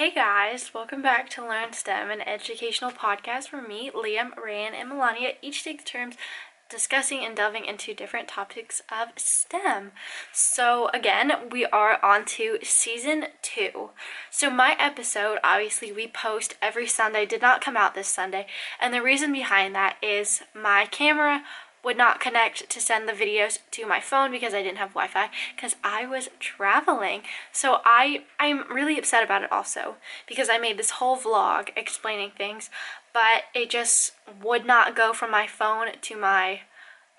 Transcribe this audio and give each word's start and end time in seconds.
Hey 0.00 0.12
guys, 0.14 0.72
welcome 0.72 1.02
back 1.02 1.28
to 1.28 1.46
Learn 1.46 1.74
STEM, 1.74 2.10
an 2.10 2.22
educational 2.22 2.90
podcast 2.90 3.52
where 3.52 3.60
me, 3.60 3.90
Liam, 3.90 4.34
Rayan, 4.34 4.72
and 4.72 4.88
Melania 4.88 5.32
each 5.42 5.62
take 5.62 5.84
turns 5.84 6.16
discussing 6.70 7.22
and 7.22 7.36
delving 7.36 7.66
into 7.66 7.92
different 7.92 8.26
topics 8.26 8.80
of 8.90 9.08
STEM. 9.16 9.92
So, 10.32 10.88
again, 10.94 11.50
we 11.50 11.66
are 11.66 12.02
on 12.02 12.24
to 12.36 12.56
season 12.62 13.26
two. 13.42 13.90
So, 14.30 14.48
my 14.48 14.74
episode, 14.78 15.38
obviously, 15.44 15.92
we 15.92 16.06
post 16.06 16.54
every 16.62 16.86
Sunday, 16.86 17.26
did 17.26 17.42
not 17.42 17.60
come 17.60 17.76
out 17.76 17.94
this 17.94 18.08
Sunday, 18.08 18.46
and 18.80 18.94
the 18.94 19.02
reason 19.02 19.30
behind 19.30 19.74
that 19.74 19.96
is 20.02 20.40
my 20.54 20.86
camera 20.86 21.42
would 21.82 21.96
not 21.96 22.20
connect 22.20 22.68
to 22.68 22.80
send 22.80 23.08
the 23.08 23.12
videos 23.12 23.58
to 23.70 23.86
my 23.86 24.00
phone 24.00 24.30
because 24.30 24.54
I 24.54 24.62
didn't 24.62 24.78
have 24.78 24.90
Wi-Fi 24.90 25.30
because 25.54 25.76
I 25.82 26.06
was 26.06 26.28
traveling. 26.38 27.22
So 27.52 27.78
I 27.84 28.24
I'm 28.38 28.70
really 28.72 28.98
upset 28.98 29.24
about 29.24 29.42
it 29.42 29.52
also 29.52 29.96
because 30.26 30.48
I 30.50 30.58
made 30.58 30.78
this 30.78 30.90
whole 30.92 31.16
vlog 31.16 31.70
explaining 31.76 32.32
things, 32.36 32.70
but 33.12 33.44
it 33.54 33.70
just 33.70 34.12
would 34.42 34.66
not 34.66 34.96
go 34.96 35.12
from 35.12 35.30
my 35.30 35.46
phone 35.46 35.88
to 36.00 36.16
my 36.16 36.60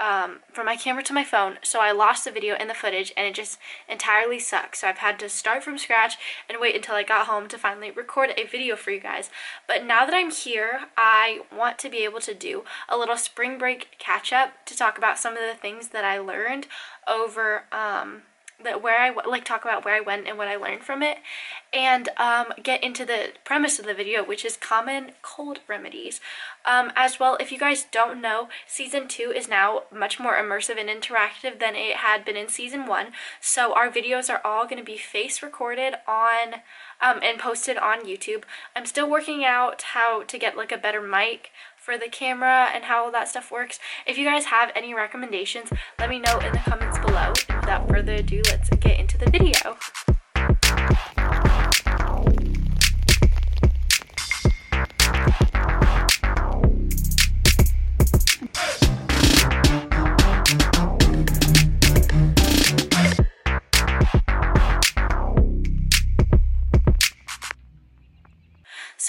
um, 0.02 0.40
from 0.52 0.66
my 0.66 0.76
camera 0.76 1.04
to 1.04 1.14
my 1.14 1.24
phone, 1.24 1.60
so 1.62 1.80
I 1.80 1.92
lost 1.92 2.26
the 2.26 2.32
video 2.32 2.56
and 2.56 2.68
the 2.68 2.74
footage, 2.74 3.14
and 3.16 3.28
it 3.28 3.36
just 3.36 3.60
entirely 3.88 4.40
sucks. 4.40 4.82
So 4.82 4.88
I've 4.88 4.98
had 4.98 5.20
to 5.20 5.30
start 5.30 5.64
from 5.64 5.78
scratch 5.78 6.16
and 6.50 6.58
wait 6.60 6.76
until 6.76 6.96
I 6.96 7.04
got 7.04 7.28
home 7.28 7.48
to 7.50 7.58
finally 7.58 7.92
record 7.92 8.32
a 8.36 8.46
video 8.46 8.76
for 8.76 8.90
you 8.90 9.00
guys. 9.00 9.30
But 9.68 9.86
now 9.86 10.06
that 10.06 10.16
I'm 10.16 10.32
here, 10.32 10.82
I 10.98 11.42
want 11.56 11.78
to 11.80 11.90
be 11.90 12.04
able 12.04 12.20
to 12.22 12.34
do 12.34 12.64
a 12.90 12.98
little 12.98 13.16
spring 13.16 13.60
break 13.60 13.96
catch 14.00 14.34
up 14.34 14.66
to 14.66 14.76
talk 14.76 14.98
about 14.98 15.20
some 15.20 15.34
of 15.34 15.44
the 15.48 15.56
things 15.56 15.90
that 15.90 16.04
I 16.04 16.18
learned 16.18 16.68
over 17.08 17.66
um, 17.72 18.24
that 18.64 18.82
where 18.82 19.00
I 19.00 19.12
like 19.28 19.46
talk 19.46 19.64
about 19.64 19.86
where 19.86 19.96
I 19.96 20.02
went 20.02 20.28
and 20.28 20.38
what 20.38 20.48
I 20.48 20.56
learned 20.56 20.84
from 20.84 21.02
it, 21.04 21.18
and 21.74 22.10
um, 22.18 22.54
get 22.62 22.84
into 22.84 23.06
the 23.06 23.30
premise 23.44 23.80
of 23.80 23.86
the 23.86 23.94
video, 23.94 24.24
which 24.24 24.46
is 24.46 24.58
common 24.58 25.12
cold 25.22 25.60
remedies. 25.68 26.20
Um, 26.66 26.92
as 26.96 27.20
well, 27.20 27.38
if 27.40 27.52
you 27.52 27.58
guys 27.58 27.86
don't 27.92 28.22
know, 28.22 28.50
season 28.68 29.08
two 29.08 29.34
is 29.36 29.48
now 29.48 29.84
much 29.94 30.20
more 30.20 30.36
immersive 30.36 30.80
and 30.80 30.90
interactive 30.90 31.60
than 31.60 31.76
it 31.76 31.98
had 31.98 32.24
been 32.24 32.38
in 32.38 32.50
season 32.50 32.86
one. 32.86 33.08
So 33.40 33.74
our 33.74 33.90
videos 33.90 34.30
are 34.30 34.42
all 34.46 34.66
going 34.66 34.78
to 34.78 34.84
be 34.84 34.98
face 34.98 35.42
recorded 35.42 35.96
on 36.08 36.62
um, 37.02 37.20
and 37.24 37.40
posted 37.40 37.78
on 37.78 38.06
YouTube. 38.06 38.44
I'm 38.76 38.86
still 38.86 39.10
working 39.10 39.44
out 39.44 39.82
how 39.82 40.24
to 40.24 40.38
get 40.38 40.56
like 40.56 40.72
a 40.72 40.78
better 40.78 41.02
mic 41.02 41.52
for 41.82 41.98
the 41.98 42.08
camera 42.08 42.70
and 42.74 42.84
how 42.84 43.06
all 43.06 43.12
that 43.12 43.28
stuff 43.28 43.52
works. 43.52 43.80
If 44.06 44.18
you 44.18 44.24
guys 44.24 44.46
have 44.46 44.72
any 44.76 44.94
recommendations, 44.94 45.74
let 45.98 46.10
me 46.10 46.20
know 46.20 46.38
in 46.38 46.54
the 46.54 46.60
comments 46.60 47.00
below. 47.00 47.34
And 47.50 47.60
without 47.60 47.90
further 47.90 48.14
ado, 48.14 48.42
let's 48.46 48.70
get 48.70 49.00
into 49.00 49.18
the 49.18 49.30
video. 49.32 49.78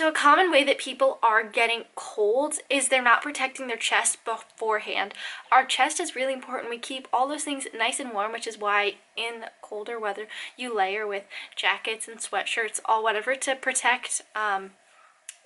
So, 0.03 0.09
a 0.09 0.13
common 0.13 0.51
way 0.51 0.65
that 0.65 0.79
people 0.79 1.21
are 1.23 1.45
getting 1.45 1.85
colds 1.95 2.59
is 2.69 2.89
they're 2.89 3.01
not 3.01 3.23
protecting 3.23 3.69
their 3.69 3.77
chest 3.77 4.19
beforehand. 4.25 5.15
Our 5.53 5.65
chest 5.65 6.01
is 6.01 6.17
really 6.17 6.33
important. 6.33 6.71
We 6.71 6.79
keep 6.79 7.07
all 7.13 7.29
those 7.29 7.45
things 7.45 7.69
nice 7.73 8.01
and 8.01 8.13
warm, 8.13 8.33
which 8.33 8.49
is 8.49 8.59
why 8.59 8.97
in 9.17 9.45
colder 9.61 10.01
weather 10.01 10.27
you 10.57 10.77
layer 10.77 11.07
with 11.07 11.23
jackets 11.55 12.09
and 12.09 12.19
sweatshirts, 12.19 12.81
all 12.85 13.05
whatever 13.05 13.37
to 13.37 13.55
protect. 13.55 14.23
Um, 14.35 14.73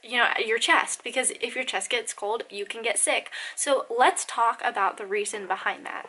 you 0.03 0.17
know 0.17 0.29
your 0.43 0.59
chest 0.59 1.05
because 1.05 1.33
if 1.43 1.55
your 1.55 1.65
chest 1.65 1.91
gets 1.91 2.15
cold 2.15 2.45
you 2.49 2.65
can 2.65 2.81
get 2.81 2.97
sick 2.97 3.31
so 3.57 3.87
let's 3.91 4.25
talk 4.25 4.61
about 4.65 4.99
the 4.99 5.06
reason 5.06 5.49
behind 5.49 5.84
that 5.84 6.06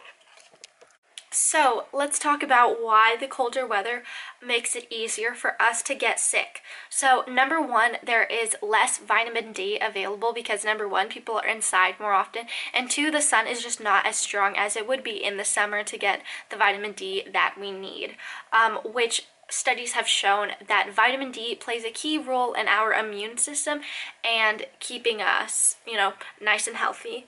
so, 1.30 1.86
let's 1.92 2.20
talk 2.20 2.42
about 2.42 2.82
why 2.82 3.18
the 3.20 3.28
colder 3.28 3.68
weather 3.68 4.04
makes 4.46 4.76
it 4.76 4.88
easier 4.90 5.34
for 5.34 5.62
us 5.62 5.82
to 5.84 5.94
get 5.96 6.20
sick. 6.20 6.62
So, 6.90 7.26
number 7.28 7.62
one, 7.62 7.98
there 8.02 8.24
is 8.24 8.56
less 8.62 8.98
vitamin 8.98 9.52
D 9.52 9.78
available 9.82 10.32
because 10.34 10.64
number 10.64 10.88
one, 10.88 11.10
people 11.10 11.38
are 11.38 11.48
inside 11.48 12.00
more 12.00 12.14
often, 12.14 12.46
and 12.74 12.90
two, 12.90 13.12
the 13.12 13.22
sun 13.22 13.46
is 13.46 13.62
just 13.62 13.82
not 13.82 14.06
as 14.06 14.16
strong 14.16 14.56
as 14.56 14.78
it 14.78 14.88
would 14.88 15.04
be 15.04 15.24
in 15.24 15.36
the 15.36 15.44
summer 15.44 15.84
to 15.84 15.98
get 15.98 16.22
the 16.50 16.56
vitamin 16.56 16.94
D 16.94 17.24
that 17.34 17.56
we 17.60 17.72
need, 17.72 18.16
um, 18.54 18.80
which 18.86 19.26
studies 19.50 19.94
have 19.94 20.08
shown 20.08 20.52
that 20.68 20.94
vitamin 20.94 21.32
D 21.32 21.56
plays 21.56 21.84
a 21.84 21.92
key 21.92 22.18
role 22.18 22.54
in 22.54 22.68
our 22.68 22.94
immune 22.94 23.38
system 23.38 23.82
and 24.24 24.66
keeping 24.80 25.22
us, 25.22 25.76
you 25.86 25.96
know, 25.96 26.14
nice 26.42 26.68
and 26.68 26.78
healthy. 26.78 27.26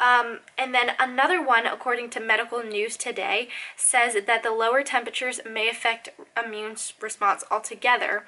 Um, 0.00 0.40
and 0.56 0.74
then 0.74 0.92
another 0.98 1.44
one, 1.44 1.66
according 1.66 2.08
to 2.10 2.20
Medical 2.20 2.62
News 2.62 2.96
Today, 2.96 3.48
says 3.76 4.16
that 4.26 4.42
the 4.42 4.50
lower 4.50 4.82
temperatures 4.82 5.40
may 5.48 5.68
affect 5.68 6.08
immune 6.42 6.76
response 7.02 7.44
altogether. 7.50 8.24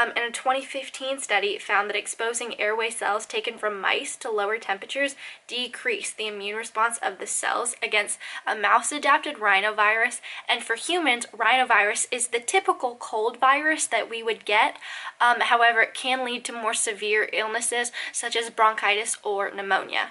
Um, 0.00 0.10
and 0.10 0.24
a 0.26 0.30
2015 0.30 1.18
study 1.18 1.58
found 1.58 1.90
that 1.90 1.96
exposing 1.96 2.60
airway 2.60 2.90
cells 2.90 3.26
taken 3.26 3.58
from 3.58 3.80
mice 3.80 4.14
to 4.18 4.30
lower 4.30 4.58
temperatures 4.58 5.16
decreased 5.48 6.16
the 6.16 6.28
immune 6.28 6.56
response 6.56 6.98
of 7.02 7.18
the 7.18 7.26
cells 7.26 7.74
against 7.82 8.18
a 8.46 8.54
mouse-adapted 8.54 9.36
rhinovirus. 9.36 10.20
And 10.48 10.62
for 10.62 10.76
humans, 10.76 11.26
rhinovirus 11.36 12.06
is 12.12 12.28
the 12.28 12.38
typical 12.38 12.94
cold 13.00 13.38
virus 13.40 13.88
that 13.88 14.08
we 14.08 14.22
would 14.22 14.44
get. 14.44 14.76
Um, 15.20 15.40
however, 15.40 15.80
it 15.80 15.94
can 15.94 16.24
lead 16.24 16.44
to 16.44 16.52
more 16.52 16.74
severe 16.74 17.28
illnesses 17.32 17.90
such 18.12 18.36
as 18.36 18.48
bronchitis 18.50 19.16
or 19.24 19.50
pneumonia. 19.50 20.10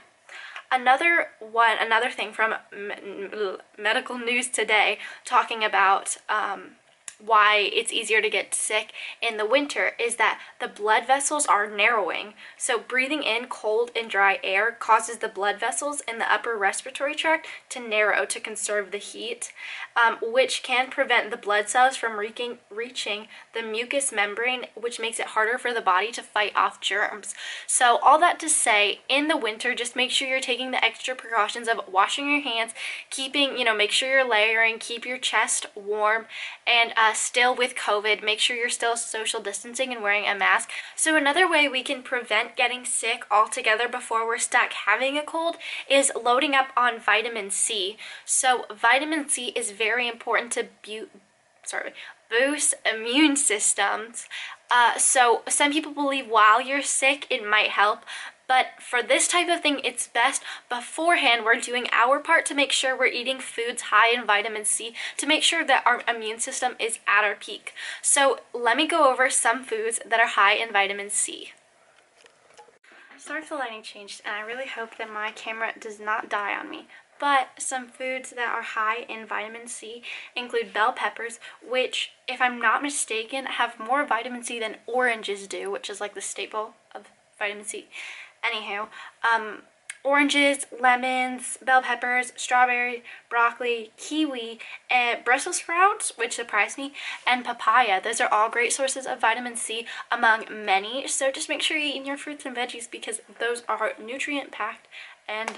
Another 0.71 1.27
one, 1.39 1.77
another 1.79 2.09
thing 2.09 2.33
from 2.33 2.55
medical 3.77 4.17
news 4.17 4.49
today, 4.49 4.97
talking 5.23 5.63
about 5.63 6.17
um, 6.27 6.71
why 7.23 7.69
it's 7.73 7.93
easier 7.93 8.21
to 8.21 8.29
get 8.29 8.53
sick 8.53 8.91
in 9.21 9.37
the 9.37 9.45
winter 9.45 9.91
is 9.99 10.15
that 10.15 10.39
the 10.59 10.67
blood 10.67 11.07
vessels 11.07 11.45
are 11.45 11.69
narrowing. 11.69 12.33
So, 12.57 12.79
breathing 12.79 13.23
in 13.23 13.47
cold 13.47 13.91
and 13.95 14.09
dry 14.09 14.39
air 14.43 14.71
causes 14.71 15.17
the 15.17 15.27
blood 15.27 15.59
vessels 15.59 16.01
in 16.07 16.19
the 16.19 16.31
upper 16.31 16.55
respiratory 16.57 17.15
tract 17.15 17.47
to 17.69 17.79
narrow 17.79 18.25
to 18.25 18.39
conserve 18.39 18.91
the 18.91 18.97
heat, 18.97 19.51
um, 19.95 20.17
which 20.21 20.63
can 20.63 20.89
prevent 20.89 21.31
the 21.31 21.37
blood 21.37 21.69
cells 21.69 21.95
from 21.95 22.17
reaching, 22.17 22.57
reaching 22.69 23.27
the 23.53 23.61
mucous 23.61 24.11
membrane, 24.11 24.65
which 24.75 24.99
makes 24.99 25.19
it 25.19 25.27
harder 25.27 25.57
for 25.57 25.73
the 25.73 25.81
body 25.81 26.11
to 26.11 26.21
fight 26.21 26.53
off 26.55 26.81
germs. 26.81 27.33
So, 27.67 27.97
all 27.97 28.19
that 28.19 28.39
to 28.39 28.49
say, 28.49 28.99
in 29.09 29.27
the 29.27 29.37
winter, 29.37 29.73
just 29.75 29.95
make 29.95 30.11
sure 30.11 30.27
you're 30.27 30.39
taking 30.39 30.71
the 30.71 30.83
extra 30.83 31.15
precautions 31.15 31.67
of 31.67 31.81
washing 31.91 32.29
your 32.29 32.41
hands, 32.41 32.73
keeping, 33.09 33.57
you 33.57 33.63
know, 33.63 33.75
make 33.75 33.91
sure 33.91 34.09
you're 34.09 34.29
layering, 34.29 34.79
keep 34.79 35.05
your 35.05 35.17
chest 35.17 35.65
warm, 35.75 36.25
and 36.67 36.93
uh, 37.05 37.13
still 37.13 37.55
with 37.55 37.75
COVID, 37.75 38.23
make 38.23 38.39
sure 38.39 38.55
you're 38.55 38.69
still 38.69 38.97
social 38.97 39.39
distancing 39.39 39.93
and 39.93 40.01
wearing 40.01 40.25
a 40.25 40.33
mask. 40.33 40.71
So, 40.95 41.15
another 41.15 41.47
way 41.47 41.67
we 41.67 41.83
can 41.83 42.01
prevent 42.01 42.55
getting 42.55 42.83
sick 42.83 43.23
altogether 43.29 43.87
before 43.87 44.25
we're 44.25 44.39
stuck 44.39 44.73
having 44.73 45.15
a 45.15 45.21
cold 45.21 45.57
is 45.87 46.11
loading 46.19 46.55
up 46.55 46.69
on 46.75 46.99
vitamin 46.99 47.51
C. 47.51 47.97
So, 48.25 48.65
vitamin 48.75 49.29
C 49.29 49.49
is 49.55 49.69
very 49.69 50.07
important 50.07 50.51
to 50.53 50.65
bu- 50.83 51.09
sorry, 51.63 51.91
boost 52.27 52.73
immune 52.91 53.35
systems. 53.35 54.25
Uh, 54.71 54.97
so, 54.97 55.43
some 55.47 55.71
people 55.71 55.93
believe 55.93 56.27
while 56.27 56.59
you're 56.59 56.81
sick, 56.81 57.27
it 57.29 57.47
might 57.47 57.69
help, 57.69 57.99
but 58.47 58.67
for 58.79 59.01
this 59.01 59.27
type 59.27 59.49
of 59.49 59.61
thing, 59.61 59.81
it's 59.83 60.07
best 60.07 60.43
beforehand 60.69 61.43
we're 61.43 61.59
doing 61.59 61.87
our 61.91 62.19
part 62.19 62.45
to 62.47 62.55
make 62.55 62.71
sure 62.71 62.97
we're 62.97 63.07
eating 63.07 63.39
foods 63.39 63.83
high 63.83 64.13
in 64.13 64.25
vitamin 64.25 64.65
C 64.65 64.93
to 65.17 65.27
make 65.27 65.43
sure 65.43 65.65
that 65.65 65.83
our 65.85 66.03
immune 66.07 66.39
system 66.39 66.75
is 66.79 66.99
at 67.07 67.23
our 67.23 67.35
peak. 67.35 67.73
So 68.01 68.39
let 68.53 68.77
me 68.77 68.87
go 68.87 69.11
over 69.11 69.29
some 69.29 69.63
foods 69.63 69.99
that 70.05 70.19
are 70.19 70.27
high 70.27 70.53
in 70.53 70.71
vitamin 70.71 71.09
C. 71.09 71.51
Sorry 73.17 73.41
if 73.41 73.49
the 73.49 73.55
lighting 73.55 73.81
changed, 73.81 74.21
and 74.23 74.35
I 74.35 74.41
really 74.41 74.67
hope 74.67 74.97
that 74.97 75.11
my 75.11 75.31
camera 75.31 75.71
does 75.79 75.99
not 75.99 76.29
die 76.29 76.55
on 76.55 76.69
me. 76.69 76.87
But 77.19 77.49
some 77.57 77.87
foods 77.87 78.31
that 78.31 78.53
are 78.53 78.61
high 78.61 79.05
in 79.09 79.25
vitamin 79.25 79.67
C 79.67 80.03
include 80.35 80.73
bell 80.73 80.91
peppers, 80.91 81.39
which, 81.67 82.11
if 82.27 82.41
I'm 82.41 82.59
not 82.59 82.83
mistaken, 82.83 83.45
have 83.45 83.79
more 83.79 84.05
vitamin 84.05 84.43
C 84.43 84.59
than 84.59 84.77
oranges 84.85 85.47
do, 85.47 85.71
which 85.71 85.89
is 85.89 86.01
like 86.01 86.13
the 86.13 86.21
staple 86.21 86.75
of 86.93 87.05
vitamin 87.39 87.63
C. 87.63 87.87
Anywho, 88.45 88.87
um, 89.33 89.63
oranges, 90.03 90.67
lemons, 90.79 91.57
bell 91.65 91.81
peppers, 91.81 92.31
strawberry, 92.35 93.03
broccoli, 93.29 93.91
kiwi, 93.97 94.59
and 94.89 95.23
Brussels 95.25 95.57
sprouts, 95.57 96.13
which 96.15 96.35
surprised 96.35 96.77
me, 96.77 96.93
and 97.25 97.43
papaya. 97.43 97.99
Those 98.01 98.21
are 98.21 98.31
all 98.31 98.49
great 98.49 98.71
sources 98.71 99.07
of 99.07 99.19
vitamin 99.19 99.55
C 99.55 99.87
among 100.11 100.45
many. 100.49 101.07
So 101.07 101.31
just 101.31 101.49
make 101.49 101.61
sure 101.61 101.77
you're 101.77 101.87
eating 101.87 102.05
your 102.05 102.17
fruits 102.17 102.45
and 102.45 102.55
veggies 102.55 102.89
because 102.89 103.21
those 103.39 103.63
are 103.67 103.93
nutrient 104.01 104.51
packed 104.51 104.87
and 105.27 105.53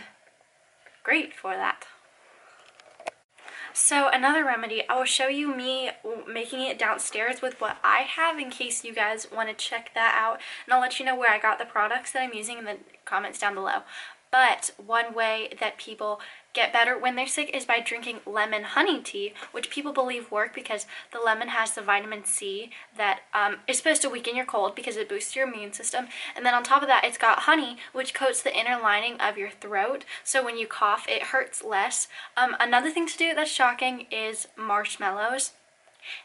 great 1.03 1.33
for 1.33 1.53
that. 1.53 1.85
So 3.79 4.09
another 4.09 4.43
remedy, 4.43 4.81
I 4.89 4.97
will 4.97 5.05
show 5.05 5.27
you 5.27 5.55
me 5.55 5.91
making 6.27 6.61
it 6.61 6.79
downstairs 6.79 7.43
with 7.43 7.61
what 7.61 7.77
I 7.83 7.99
have 7.99 8.39
in 8.39 8.49
case 8.49 8.83
you 8.83 8.91
guys 8.91 9.27
want 9.31 9.49
to 9.49 9.53
check 9.55 9.91
that 9.93 10.19
out. 10.19 10.41
And 10.65 10.73
I'll 10.73 10.81
let 10.81 10.99
you 10.99 11.05
know 11.05 11.15
where 11.15 11.31
I 11.31 11.37
got 11.37 11.59
the 11.59 11.65
products 11.65 12.11
that 12.11 12.23
I'm 12.23 12.33
using 12.33 12.57
in 12.57 12.65
the 12.65 12.77
comments 13.05 13.37
down 13.37 13.53
below. 13.53 13.83
But 14.31 14.71
one 14.77 15.13
way 15.13 15.49
that 15.59 15.77
people 15.77 16.19
get 16.53 16.73
better 16.73 16.97
when 16.97 17.15
they're 17.15 17.27
sick 17.27 17.51
is 17.55 17.65
by 17.65 17.79
drinking 17.79 18.19
lemon 18.25 18.63
honey 18.63 18.99
tea, 18.99 19.33
which 19.51 19.69
people 19.69 19.93
believe 19.93 20.31
work 20.31 20.55
because 20.55 20.87
the 21.13 21.19
lemon 21.19 21.49
has 21.49 21.73
the 21.73 21.81
vitamin 21.81 22.25
C 22.25 22.71
that 22.97 23.19
um, 23.33 23.57
is 23.67 23.77
supposed 23.77 24.01
to 24.01 24.09
weaken 24.09 24.35
your 24.35 24.45
cold 24.45 24.73
because 24.73 24.97
it 24.97 25.07
boosts 25.07 25.35
your 25.35 25.47
immune 25.47 25.73
system. 25.73 26.07
And 26.35 26.45
then 26.45 26.55
on 26.55 26.63
top 26.63 26.81
of 26.81 26.87
that, 26.87 27.03
it's 27.03 27.17
got 27.17 27.39
honey, 27.39 27.77
which 27.93 28.13
coats 28.13 28.41
the 28.41 28.57
inner 28.57 28.79
lining 28.81 29.19
of 29.19 29.37
your 29.37 29.51
throat. 29.51 30.03
So 30.23 30.43
when 30.43 30.57
you 30.57 30.67
cough, 30.67 31.05
it 31.07 31.27
hurts 31.27 31.63
less. 31.63 32.07
Um, 32.35 32.55
another 32.59 32.89
thing 32.89 33.07
to 33.07 33.17
do 33.17 33.35
that's 33.35 33.51
shocking 33.51 34.07
is 34.11 34.47
marshmallows. 34.57 35.51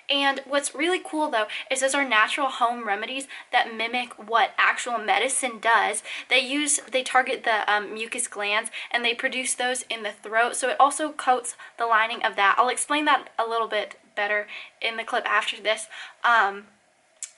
And 0.08 0.40
what's 0.46 0.74
really 0.74 1.00
cool 1.04 1.30
though 1.30 1.46
is 1.70 1.80
those 1.80 1.94
are 1.94 2.08
natural 2.08 2.48
home 2.48 2.86
remedies 2.86 3.28
that 3.52 3.74
mimic 3.74 4.12
what 4.28 4.52
actual 4.58 4.98
medicine 4.98 5.58
does. 5.60 6.02
They 6.28 6.40
use, 6.40 6.80
they 6.90 7.02
target 7.02 7.44
the 7.44 7.70
um, 7.72 7.94
mucus 7.94 8.28
glands 8.28 8.70
and 8.90 9.04
they 9.04 9.14
produce 9.14 9.54
those 9.54 9.82
in 9.90 10.02
the 10.02 10.12
throat. 10.12 10.56
So 10.56 10.70
it 10.70 10.76
also 10.80 11.12
coats 11.12 11.56
the 11.78 11.86
lining 11.86 12.22
of 12.22 12.36
that. 12.36 12.56
I'll 12.58 12.68
explain 12.68 13.04
that 13.06 13.30
a 13.38 13.48
little 13.48 13.68
bit 13.68 13.98
better 14.14 14.46
in 14.80 14.96
the 14.96 15.04
clip 15.04 15.26
after 15.26 15.60
this. 15.60 15.86
Um, 16.24 16.64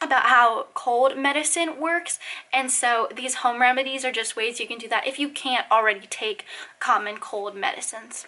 about 0.00 0.24
how 0.24 0.66
cold 0.74 1.16
medicine 1.16 1.80
works 1.80 2.18
and 2.52 2.70
so 2.70 3.08
these 3.14 3.36
home 3.36 3.60
remedies 3.60 4.04
are 4.04 4.12
just 4.12 4.36
ways 4.36 4.60
you 4.60 4.66
can 4.66 4.76
do 4.76 4.88
that 4.88 5.06
if 5.06 5.18
you 5.18 5.28
can't 5.30 5.70
already 5.70 6.06
take 6.06 6.44
common 6.78 7.16
cold 7.16 7.56
medicines. 7.56 8.26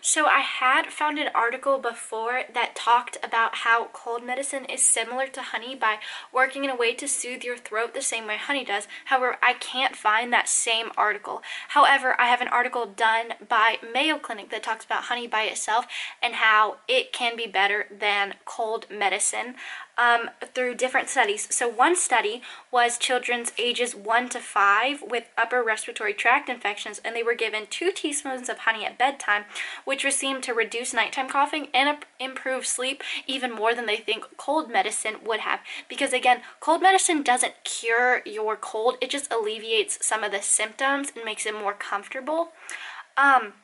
So 0.00 0.26
I 0.26 0.40
had 0.40 0.92
found 0.92 1.18
an 1.18 1.30
article 1.34 1.78
before 1.78 2.42
that 2.54 2.76
talked 2.76 3.18
about 3.22 3.56
how 3.56 3.88
cold 3.92 4.24
medicine 4.24 4.64
is 4.64 4.86
similar 4.86 5.26
to 5.26 5.42
honey 5.42 5.74
by 5.74 5.96
working 6.32 6.62
in 6.62 6.70
a 6.70 6.76
way 6.76 6.94
to 6.94 7.08
soothe 7.08 7.42
your 7.42 7.56
throat 7.56 7.94
the 7.94 8.02
same 8.02 8.26
way 8.26 8.36
honey 8.36 8.64
does. 8.64 8.86
However, 9.06 9.38
I 9.42 9.54
can't 9.54 9.96
find 9.96 10.32
that 10.32 10.48
same 10.48 10.90
article. 10.96 11.42
However, 11.68 12.14
I 12.18 12.28
have 12.28 12.40
an 12.40 12.48
article 12.48 12.86
done 12.86 13.34
by 13.48 13.78
Mayo 13.92 14.18
Clinic 14.18 14.50
that 14.50 14.62
talks 14.62 14.84
about 14.84 15.04
honey 15.04 15.26
by 15.26 15.42
itself 15.42 15.86
and 16.22 16.34
how 16.34 16.76
it 16.86 17.12
can 17.12 17.36
be 17.36 17.48
better 17.48 17.86
than 17.90 18.34
cold 18.44 18.86
medicine 18.88 19.56
um, 19.98 20.30
through 20.54 20.76
different 20.76 21.08
studies. 21.08 21.52
So 21.54 21.68
one 21.68 21.96
study 21.96 22.40
was 22.70 22.96
children's 22.96 23.52
ages 23.58 23.94
1 23.94 24.28
to 24.30 24.38
5 24.38 25.02
with 25.02 25.24
upper 25.36 25.62
respiratory 25.62 26.14
tract 26.14 26.48
infections, 26.48 27.00
and 27.04 27.14
they 27.14 27.22
were 27.22 27.34
given 27.34 27.66
2 27.68 27.90
teaspoons 27.92 28.48
of 28.48 28.58
honey 28.58 28.86
at 28.86 28.96
bedtime, 28.96 29.44
which 29.84 30.04
was 30.04 30.14
seen 30.14 30.40
to 30.42 30.54
reduce 30.54 30.94
nighttime 30.94 31.28
coughing 31.28 31.68
and 31.74 31.98
improve 32.20 32.66
sleep 32.66 33.02
even 33.26 33.52
more 33.52 33.74
than 33.74 33.86
they 33.86 33.96
think 33.96 34.24
cold 34.36 34.70
medicine 34.70 35.16
would 35.26 35.40
have. 35.40 35.60
Because 35.88 36.12
again, 36.12 36.42
cold 36.60 36.80
medicine 36.80 37.22
doesn't 37.22 37.64
cure 37.64 38.22
your 38.24 38.56
cold, 38.56 38.96
it 39.00 39.10
just 39.10 39.32
alleviates 39.32 40.06
some 40.06 40.22
of 40.22 40.30
the 40.30 40.40
symptoms 40.40 41.12
and 41.14 41.24
makes 41.24 41.44
it 41.44 41.54
more 41.54 41.74
comfortable. 41.74 42.52
Um, 43.16 43.54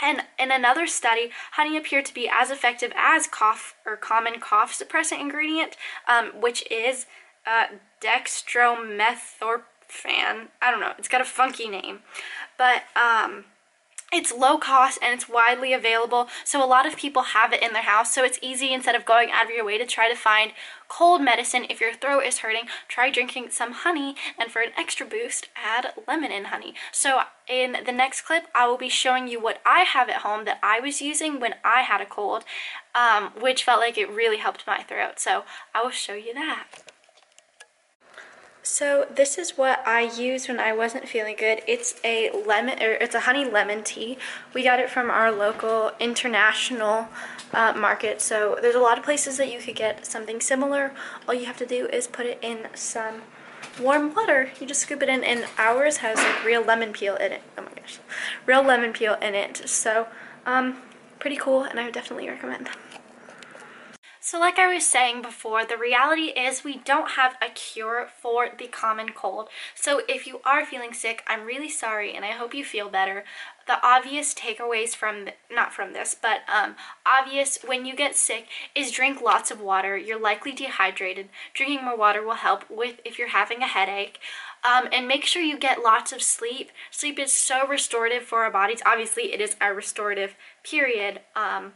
and 0.00 0.22
in 0.38 0.50
another 0.50 0.86
study, 0.86 1.30
honey 1.52 1.76
appeared 1.76 2.04
to 2.06 2.14
be 2.14 2.28
as 2.28 2.50
effective 2.50 2.92
as 2.96 3.26
cough 3.26 3.74
or 3.86 3.96
common 3.96 4.40
cough 4.40 4.78
suppressant 4.78 5.20
ingredient, 5.20 5.76
um, 6.08 6.32
which 6.40 6.68
is 6.70 7.06
uh, 7.46 7.66
dextromethorphan. 8.00 9.62
I 10.60 10.70
don't 10.70 10.80
know, 10.80 10.92
it's 10.98 11.08
got 11.08 11.20
a 11.20 11.24
funky 11.24 11.68
name. 11.68 12.00
But 12.56 12.84
um, 12.96 13.44
it's 14.14 14.32
low 14.32 14.58
cost 14.58 14.98
and 15.02 15.12
it's 15.12 15.28
widely 15.28 15.72
available, 15.72 16.28
so 16.44 16.64
a 16.64 16.66
lot 16.66 16.86
of 16.86 16.96
people 16.96 17.22
have 17.22 17.52
it 17.52 17.62
in 17.62 17.72
their 17.72 17.82
house. 17.82 18.14
So 18.14 18.24
it's 18.24 18.38
easy 18.40 18.72
instead 18.72 18.94
of 18.94 19.04
going 19.04 19.30
out 19.30 19.44
of 19.44 19.50
your 19.50 19.64
way 19.64 19.78
to 19.78 19.86
try 19.86 20.08
to 20.08 20.16
find 20.16 20.52
cold 20.88 21.22
medicine. 21.22 21.66
If 21.68 21.80
your 21.80 21.92
throat 21.92 22.20
is 22.20 22.38
hurting, 22.38 22.64
try 22.88 23.10
drinking 23.10 23.50
some 23.50 23.72
honey, 23.72 24.14
and 24.38 24.50
for 24.50 24.62
an 24.62 24.72
extra 24.76 25.06
boost, 25.06 25.48
add 25.56 25.92
lemon 26.06 26.32
in 26.32 26.46
honey. 26.46 26.74
So 26.92 27.22
in 27.48 27.78
the 27.84 27.92
next 27.92 28.22
clip, 28.22 28.44
I 28.54 28.66
will 28.66 28.78
be 28.78 28.88
showing 28.88 29.28
you 29.28 29.40
what 29.40 29.60
I 29.66 29.80
have 29.80 30.08
at 30.08 30.22
home 30.22 30.44
that 30.44 30.60
I 30.62 30.80
was 30.80 31.02
using 31.02 31.40
when 31.40 31.54
I 31.64 31.82
had 31.82 32.00
a 32.00 32.06
cold, 32.06 32.44
um, 32.94 33.30
which 33.40 33.64
felt 33.64 33.80
like 33.80 33.98
it 33.98 34.10
really 34.10 34.38
helped 34.38 34.66
my 34.66 34.82
throat. 34.82 35.18
So 35.18 35.44
I 35.74 35.82
will 35.82 35.90
show 35.90 36.14
you 36.14 36.32
that. 36.34 36.93
So 38.66 39.06
this 39.14 39.36
is 39.36 39.58
what 39.58 39.86
I 39.86 40.00
used 40.00 40.48
when 40.48 40.58
I 40.58 40.72
wasn't 40.72 41.06
feeling 41.06 41.36
good. 41.38 41.60
It's 41.68 41.96
a 42.02 42.30
lemon, 42.30 42.82
or 42.82 42.92
it's 42.92 43.14
a 43.14 43.20
honey 43.20 43.44
lemon 43.44 43.84
tea. 43.84 44.16
We 44.54 44.64
got 44.64 44.80
it 44.80 44.88
from 44.88 45.10
our 45.10 45.30
local 45.30 45.92
international 46.00 47.08
uh, 47.52 47.74
market. 47.76 48.22
So 48.22 48.58
there's 48.62 48.74
a 48.74 48.80
lot 48.80 48.96
of 48.96 49.04
places 49.04 49.36
that 49.36 49.52
you 49.52 49.58
could 49.58 49.76
get 49.76 50.06
something 50.06 50.40
similar. 50.40 50.92
All 51.28 51.34
you 51.34 51.44
have 51.44 51.58
to 51.58 51.66
do 51.66 51.88
is 51.88 52.06
put 52.06 52.24
it 52.24 52.38
in 52.40 52.68
some 52.74 53.20
warm 53.78 54.14
water. 54.14 54.50
You 54.58 54.66
just 54.66 54.80
scoop 54.80 55.02
it 55.02 55.10
in, 55.10 55.22
and 55.22 55.44
ours 55.58 55.98
has 55.98 56.16
like 56.16 56.42
real 56.42 56.62
lemon 56.62 56.94
peel 56.94 57.16
in 57.16 57.32
it. 57.32 57.42
Oh 57.58 57.62
my 57.62 57.72
gosh, 57.76 57.98
real 58.46 58.62
lemon 58.62 58.94
peel 58.94 59.18
in 59.20 59.34
it. 59.34 59.68
So 59.68 60.08
um, 60.46 60.78
pretty 61.18 61.36
cool, 61.36 61.64
and 61.64 61.78
I 61.78 61.84
would 61.84 61.94
definitely 61.94 62.28
recommend. 62.30 62.70
So 64.26 64.40
like 64.40 64.58
I 64.58 64.72
was 64.72 64.86
saying 64.86 65.20
before, 65.20 65.66
the 65.66 65.76
reality 65.76 66.28
is 66.28 66.64
we 66.64 66.78
don't 66.78 67.10
have 67.10 67.36
a 67.42 67.50
cure 67.50 68.08
for 68.22 68.48
the 68.58 68.66
common 68.68 69.10
cold. 69.10 69.50
So 69.74 70.00
if 70.08 70.26
you 70.26 70.40
are 70.46 70.64
feeling 70.64 70.94
sick, 70.94 71.22
I'm 71.26 71.44
really 71.44 71.68
sorry 71.68 72.16
and 72.16 72.24
I 72.24 72.30
hope 72.30 72.54
you 72.54 72.64
feel 72.64 72.88
better. 72.88 73.24
The 73.66 73.76
obvious 73.86 74.32
takeaways 74.32 74.96
from, 74.96 75.28
not 75.52 75.74
from 75.74 75.92
this, 75.92 76.16
but 76.20 76.38
um, 76.48 76.74
obvious 77.04 77.58
when 77.66 77.84
you 77.84 77.94
get 77.94 78.16
sick 78.16 78.46
is 78.74 78.90
drink 78.90 79.20
lots 79.20 79.50
of 79.50 79.60
water. 79.60 79.94
You're 79.94 80.18
likely 80.18 80.52
dehydrated. 80.52 81.28
Drinking 81.52 81.84
more 81.84 81.96
water 81.96 82.22
will 82.22 82.36
help 82.36 82.64
with 82.70 83.00
if 83.04 83.18
you're 83.18 83.28
having 83.28 83.60
a 83.60 83.66
headache. 83.66 84.20
Um, 84.64 84.88
and 84.90 85.06
make 85.06 85.26
sure 85.26 85.42
you 85.42 85.58
get 85.58 85.82
lots 85.82 86.12
of 86.14 86.22
sleep. 86.22 86.70
Sleep 86.90 87.18
is 87.18 87.30
so 87.30 87.68
restorative 87.68 88.22
for 88.22 88.44
our 88.44 88.50
bodies. 88.50 88.80
Obviously, 88.86 89.34
it 89.34 89.42
is 89.42 89.54
our 89.60 89.74
restorative 89.74 90.34
period. 90.62 91.20
Um, 91.36 91.74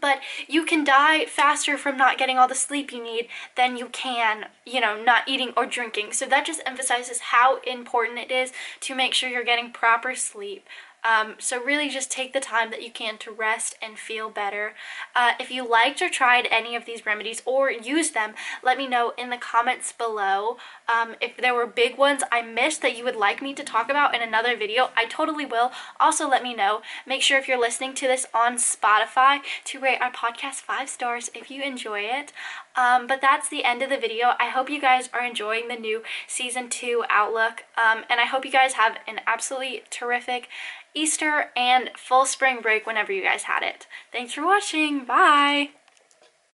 but 0.00 0.20
you 0.46 0.64
can 0.64 0.84
die 0.84 1.26
faster 1.26 1.76
from 1.76 1.96
not 1.96 2.18
getting 2.18 2.38
all 2.38 2.48
the 2.48 2.54
sleep 2.54 2.92
you 2.92 3.02
need 3.02 3.28
than 3.56 3.76
you 3.76 3.86
can, 3.86 4.46
you 4.64 4.80
know, 4.80 5.02
not 5.02 5.28
eating 5.28 5.52
or 5.56 5.66
drinking. 5.66 6.12
So 6.12 6.26
that 6.26 6.46
just 6.46 6.62
emphasizes 6.66 7.20
how 7.20 7.60
important 7.60 8.18
it 8.18 8.30
is 8.30 8.52
to 8.80 8.94
make 8.94 9.14
sure 9.14 9.28
you're 9.28 9.44
getting 9.44 9.72
proper 9.72 10.14
sleep. 10.14 10.66
Um, 11.02 11.36
so 11.38 11.62
really 11.62 11.88
just 11.88 12.10
take 12.10 12.32
the 12.32 12.40
time 12.40 12.70
that 12.70 12.82
you 12.82 12.90
can 12.90 13.18
to 13.18 13.30
rest 13.30 13.76
and 13.80 13.98
feel 13.98 14.28
better. 14.30 14.74
Uh, 15.14 15.32
if 15.40 15.50
you 15.50 15.68
liked 15.68 16.02
or 16.02 16.10
tried 16.10 16.46
any 16.50 16.76
of 16.76 16.84
these 16.84 17.06
remedies 17.06 17.42
or 17.44 17.70
used 17.70 18.14
them, 18.14 18.34
let 18.62 18.78
me 18.78 18.86
know 18.86 19.12
in 19.16 19.30
the 19.30 19.36
comments 19.36 19.92
below. 19.92 20.58
Um, 20.88 21.14
if 21.20 21.36
there 21.36 21.54
were 21.54 21.66
big 21.66 21.96
ones 21.96 22.22
I 22.30 22.42
missed 22.42 22.82
that 22.82 22.96
you 22.96 23.04
would 23.04 23.16
like 23.16 23.40
me 23.40 23.54
to 23.54 23.64
talk 23.64 23.90
about 23.90 24.14
in 24.14 24.22
another 24.22 24.56
video, 24.56 24.90
I 24.96 25.06
totally 25.06 25.46
will. 25.46 25.72
Also 25.98 26.28
let 26.28 26.42
me 26.42 26.54
know. 26.54 26.82
Make 27.06 27.22
sure 27.22 27.38
if 27.38 27.48
you're 27.48 27.60
listening 27.60 27.94
to 27.94 28.06
this 28.06 28.26
on 28.34 28.56
Spotify 28.56 29.40
to 29.64 29.80
rate 29.80 30.00
our 30.00 30.12
podcast 30.12 30.56
five 30.56 30.88
stars 30.88 31.30
if 31.34 31.50
you 31.50 31.62
enjoy 31.62 32.00
it. 32.00 32.32
Um, 32.76 33.06
but 33.06 33.20
that's 33.20 33.48
the 33.48 33.64
end 33.64 33.82
of 33.82 33.90
the 33.90 33.98
video. 33.98 34.32
I 34.38 34.48
hope 34.48 34.70
you 34.70 34.80
guys 34.80 35.08
are 35.12 35.24
enjoying 35.24 35.68
the 35.68 35.76
new 35.76 36.02
season 36.26 36.68
two 36.68 37.04
outlook. 37.08 37.64
Um, 37.76 38.04
and 38.08 38.20
I 38.20 38.26
hope 38.26 38.44
you 38.44 38.52
guys 38.52 38.74
have 38.74 38.96
an 39.06 39.20
absolutely 39.26 39.82
terrific 39.90 40.48
Easter 40.94 41.50
and 41.56 41.90
full 41.96 42.26
spring 42.26 42.60
break 42.60 42.86
whenever 42.86 43.12
you 43.12 43.22
guys 43.22 43.44
had 43.44 43.62
it. 43.62 43.86
Thanks 44.12 44.32
for 44.34 44.44
watching. 44.44 45.04
Bye! 45.04 45.70